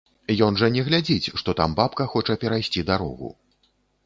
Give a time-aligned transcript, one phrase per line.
[0.45, 3.29] Ён жа не глядзіць, што там бабка хоча перайсці дарогу.